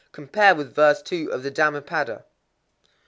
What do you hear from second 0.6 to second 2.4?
verse 2 of the Dhammapada.